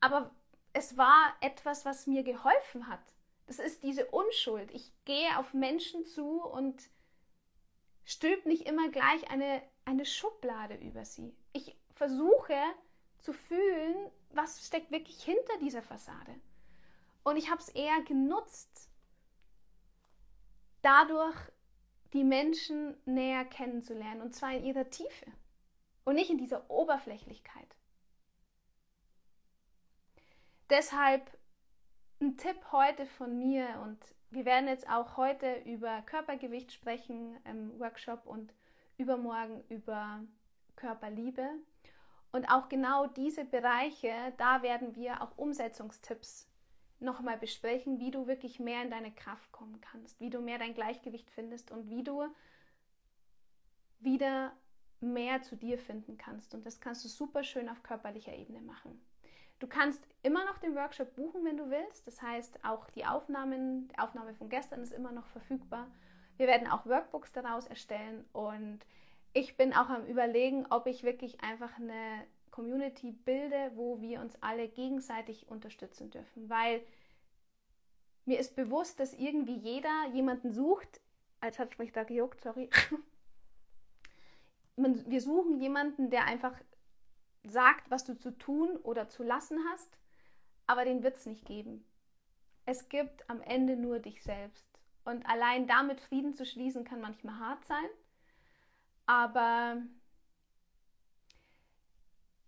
[0.00, 0.34] Aber
[0.72, 3.14] es war etwas, was mir geholfen hat.
[3.46, 4.72] Das ist diese Unschuld.
[4.72, 6.82] Ich gehe auf Menschen zu und
[8.04, 11.32] stülpt nicht immer gleich eine, eine Schublade über sie.
[11.52, 12.56] Ich versuche
[13.18, 16.34] zu fühlen, was steckt wirklich hinter dieser Fassade.
[17.22, 18.90] Und ich habe es eher genutzt,
[20.82, 21.36] dadurch
[22.12, 25.26] die Menschen näher kennenzulernen, und zwar in ihrer Tiefe
[26.04, 27.76] und nicht in dieser Oberflächlichkeit.
[30.70, 31.30] Deshalb
[32.20, 33.98] ein Tipp heute von mir und
[34.30, 38.52] wir werden jetzt auch heute über Körpergewicht sprechen im Workshop und
[38.96, 40.20] übermorgen über
[40.76, 41.48] Körperliebe.
[42.34, 46.50] Und auch genau diese Bereiche, da werden wir auch Umsetzungstipps
[46.98, 50.74] nochmal besprechen, wie du wirklich mehr in deine Kraft kommen kannst, wie du mehr dein
[50.74, 52.24] Gleichgewicht findest und wie du
[54.00, 54.50] wieder
[54.98, 56.56] mehr zu dir finden kannst.
[56.56, 59.00] Und das kannst du super schön auf körperlicher Ebene machen.
[59.60, 62.04] Du kannst immer noch den Workshop buchen, wenn du willst.
[62.04, 65.86] Das heißt, auch die Aufnahmen, die Aufnahme von gestern ist immer noch verfügbar.
[66.36, 68.80] Wir werden auch Workbooks daraus erstellen und
[69.34, 74.40] ich bin auch am Überlegen, ob ich wirklich einfach eine Community bilde, wo wir uns
[74.40, 76.80] alle gegenseitig unterstützen dürfen, weil
[78.24, 81.00] mir ist bewusst, dass irgendwie jeder jemanden sucht.
[81.40, 82.70] Als hat mich da gejuckt, sorry.
[84.76, 86.54] wir suchen jemanden, der einfach
[87.42, 89.98] sagt, was du zu tun oder zu lassen hast,
[90.66, 91.84] aber den wird es nicht geben.
[92.66, 94.66] Es gibt am Ende nur dich selbst.
[95.04, 97.90] Und allein damit Frieden zu schließen, kann manchmal hart sein.
[99.06, 99.82] Aber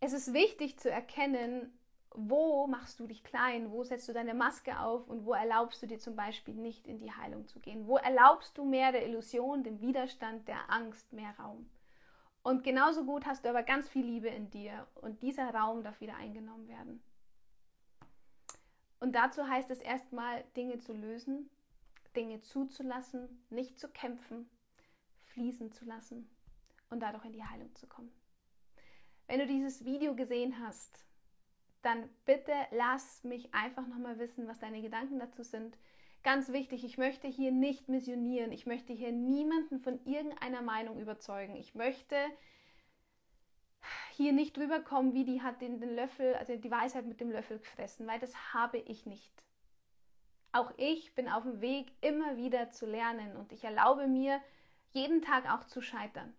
[0.00, 1.78] es ist wichtig zu erkennen,
[2.14, 5.86] wo machst du dich klein, wo setzt du deine Maske auf und wo erlaubst du
[5.86, 7.86] dir zum Beispiel nicht in die Heilung zu gehen.
[7.86, 11.68] Wo erlaubst du mehr der Illusion, dem Widerstand, der Angst mehr Raum.
[12.42, 16.00] Und genauso gut hast du aber ganz viel Liebe in dir und dieser Raum darf
[16.00, 17.02] wieder eingenommen werden.
[18.98, 21.50] Und dazu heißt es erstmal, Dinge zu lösen,
[22.14, 24.48] Dinge zuzulassen, nicht zu kämpfen,
[25.24, 26.30] fließen zu lassen
[26.90, 28.12] und dadurch in die Heilung zu kommen.
[29.27, 31.05] Wenn du dieses Video gesehen hast,
[31.83, 35.77] dann bitte lass mich einfach nochmal wissen, was deine Gedanken dazu sind.
[36.22, 38.51] Ganz wichtig, ich möchte hier nicht missionieren.
[38.51, 41.55] Ich möchte hier niemanden von irgendeiner Meinung überzeugen.
[41.55, 42.16] Ich möchte
[44.11, 47.31] hier nicht drüber kommen, wie die hat den, den Löffel, also die Weisheit mit dem
[47.31, 49.33] Löffel gefressen, weil das habe ich nicht.
[50.53, 54.40] Auch ich bin auf dem Weg, immer wieder zu lernen und ich erlaube mir,
[54.90, 56.35] jeden Tag auch zu scheitern.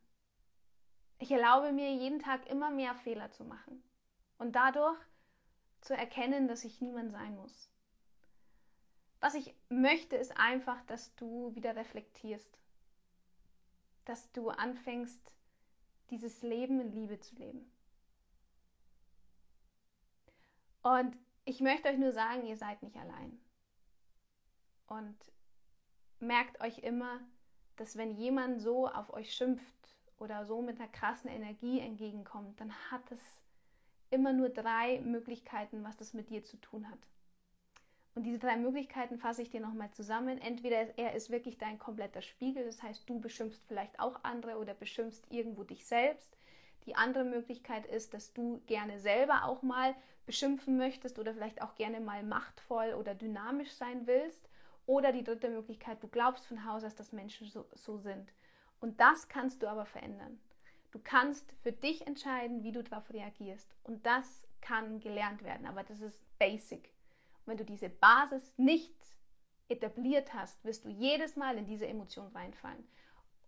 [1.19, 3.83] Ich erlaube mir, jeden Tag immer mehr Fehler zu machen
[4.37, 4.99] und dadurch
[5.81, 7.69] zu erkennen, dass ich niemand sein muss.
[9.19, 12.59] Was ich möchte, ist einfach, dass du wieder reflektierst,
[14.05, 15.33] dass du anfängst,
[16.11, 17.71] dieses Leben in Liebe zu leben.
[20.83, 23.39] Und ich möchte euch nur sagen, ihr seid nicht allein.
[24.87, 25.17] Und
[26.19, 27.19] merkt euch immer,
[27.75, 29.76] dass wenn jemand so auf euch schimpft
[30.19, 33.21] oder so mit einer krassen Energie entgegenkommt, dann hat es
[34.09, 36.99] immer nur drei Möglichkeiten, was das mit dir zu tun hat.
[38.15, 40.39] Und diese drei Möglichkeiten fasse ich dir nochmal zusammen.
[40.39, 44.73] Entweder er ist wirklich dein kompletter Spiegel, das heißt, du beschimpfst vielleicht auch andere oder
[44.73, 46.35] beschimpfst irgendwo dich selbst.
[46.87, 49.93] Die andere Möglichkeit ist, dass du gerne selber auch mal
[50.25, 54.49] beschimpfen möchtest oder vielleicht auch gerne mal machtvoll oder dynamisch sein willst.
[54.87, 58.31] Oder die dritte Möglichkeit, du glaubst von Haus aus, dass Menschen so, so sind.
[58.79, 60.39] Und das kannst du aber verändern.
[60.91, 63.75] Du kannst für dich entscheiden, wie du darauf reagierst.
[63.83, 66.93] Und das kann gelernt werden, aber das ist basic
[67.47, 68.93] wenn du diese Basis nicht
[69.69, 72.87] etabliert hast, wirst du jedes Mal in diese Emotion reinfallen.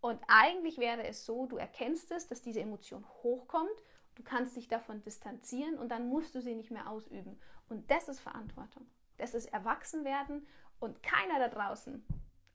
[0.02, 3.70] Und eigentlich wäre es so, du erkennst es, dass diese Emotion hochkommt,
[4.16, 7.40] du kannst dich davon distanzieren und dann musst du sie nicht mehr ausüben.
[7.68, 8.88] Und das ist Verantwortung.
[9.18, 10.48] Das ist Erwachsenwerden
[10.80, 12.06] und keiner da draußen,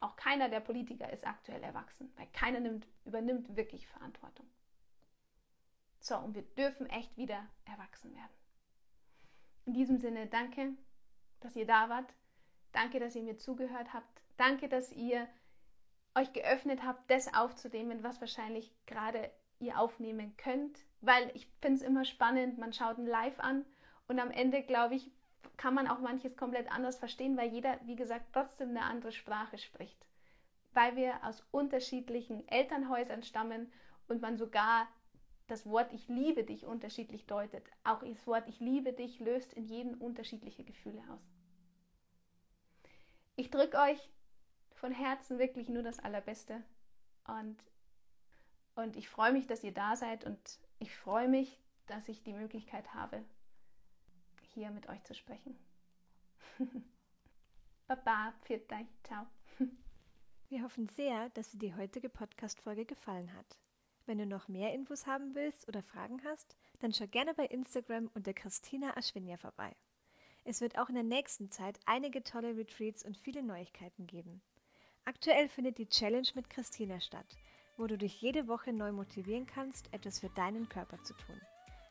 [0.05, 4.47] auch keiner der Politiker ist aktuell erwachsen, weil keiner nimmt, übernimmt wirklich Verantwortung.
[6.01, 8.33] So, und wir dürfen echt wieder erwachsen werden.
[9.65, 10.75] In diesem Sinne, danke
[11.45, 12.13] dass ihr da wart.
[12.73, 14.23] Danke, dass ihr mir zugehört habt.
[14.37, 15.29] Danke, dass ihr
[16.17, 19.31] euch geöffnet habt, das aufzunehmen, was wahrscheinlich gerade
[19.61, 20.79] ihr aufnehmen könnt.
[21.03, 23.65] Weil ich finde es immer spannend, man schaut ein Live an
[24.09, 25.11] und am Ende, glaube ich,
[25.57, 29.59] kann man auch manches komplett anders verstehen, weil jeder, wie gesagt, trotzdem eine andere Sprache
[29.59, 30.07] spricht.
[30.73, 33.73] Weil wir aus unterschiedlichen Elternhäusern stammen
[34.09, 34.89] und man sogar
[35.47, 37.65] das Wort Ich liebe dich unterschiedlich deutet.
[37.85, 41.23] Auch das Wort Ich liebe dich löst in jedem unterschiedliche Gefühle aus.
[43.37, 44.11] Ich drücke euch
[44.75, 46.63] von Herzen wirklich nur das Allerbeste
[47.27, 47.57] und,
[48.75, 50.39] und ich freue mich, dass ihr da seid und
[50.79, 53.25] ich freue mich, dass ich die Möglichkeit habe,
[54.55, 55.57] hier mit euch zu sprechen.
[57.87, 59.27] Baba, pfiat euch, ciao.
[60.49, 63.59] Wir hoffen sehr, dass dir die heutige Podcast-Folge gefallen hat.
[64.07, 68.11] Wenn du noch mehr Infos haben willst oder Fragen hast, dann schau gerne bei Instagram
[68.15, 69.75] unter Christina Aschwinja vorbei.
[70.45, 74.43] Es wird auch in der nächsten Zeit einige tolle Retreats und viele Neuigkeiten geben.
[75.07, 77.37] Aktuell findet die Challenge mit Christina statt,
[77.77, 81.41] wo du dich jede Woche neu motivieren kannst, etwas für deinen Körper zu tun.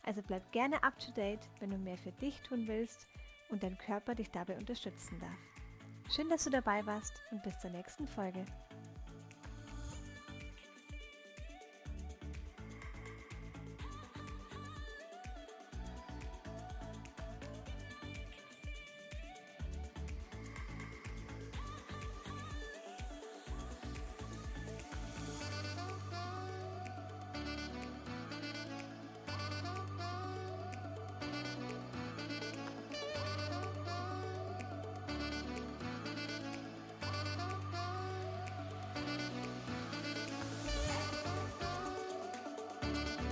[0.05, 3.07] Also bleib gerne up to date, wenn du mehr für dich tun willst
[3.49, 6.13] und dein Körper dich dabei unterstützen darf.
[6.13, 8.45] Schön, dass du dabei warst und bis zur nächsten Folge.